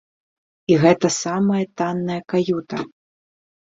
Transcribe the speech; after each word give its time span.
І 0.73 0.77
гэта 0.85 1.13
самая 1.21 1.63
танная 1.81 2.21
каюта! 2.37 2.77